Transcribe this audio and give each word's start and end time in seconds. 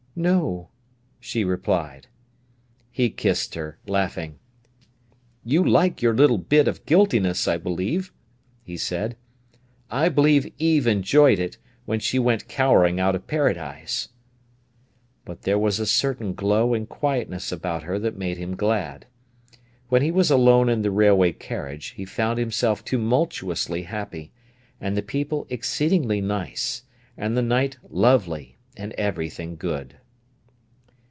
"No," 0.13 0.67
she 1.21 1.45
replied. 1.45 2.07
He 2.91 3.09
kissed 3.09 3.55
her, 3.55 3.77
laughing. 3.87 4.39
"You 5.45 5.63
like 5.63 6.01
your 6.01 6.13
little 6.13 6.37
bit 6.37 6.67
of 6.67 6.85
guiltiness, 6.85 7.47
I 7.47 7.55
believe," 7.55 8.11
he 8.61 8.75
said. 8.75 9.15
"I 9.89 10.09
believe 10.09 10.51
Eve 10.59 10.85
enjoyed 10.85 11.39
it, 11.39 11.57
when 11.85 12.01
she 12.01 12.19
went 12.19 12.49
cowering 12.49 12.99
out 12.99 13.15
of 13.15 13.25
Paradise." 13.25 14.09
But 15.23 15.43
there 15.43 15.57
was 15.57 15.79
a 15.79 15.85
certain 15.85 16.33
glow 16.33 16.73
and 16.73 16.89
quietness 16.89 17.49
about 17.49 17.83
her 17.83 17.97
that 17.97 18.17
made 18.17 18.37
him 18.37 18.57
glad. 18.57 19.05
When 19.87 20.01
he 20.01 20.11
was 20.11 20.29
alone 20.29 20.67
in 20.67 20.81
the 20.81 20.91
railway 20.91 21.31
carriage, 21.31 21.91
he 21.91 22.03
found 22.03 22.37
himself 22.37 22.83
tumultuously 22.83 23.83
happy, 23.83 24.33
and 24.79 24.97
the 24.97 25.01
people 25.01 25.47
exceedingly 25.49 26.19
nice, 26.19 26.83
and 27.17 27.37
the 27.37 27.41
night 27.41 27.77
lovely, 27.89 28.57
and 28.75 28.91
everything 28.93 29.55
good. 29.55 29.95